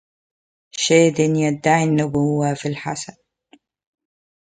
[0.75, 3.13] شادن يدعي النبوة في الحسن